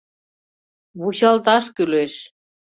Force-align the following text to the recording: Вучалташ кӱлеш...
Вучалташ 0.99 1.65
кӱлеш... 1.75 2.13